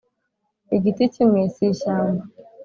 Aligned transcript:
igiti 0.75 1.03
kimwe 1.13 1.41
si 1.53 1.63
ishyamba 1.73 2.23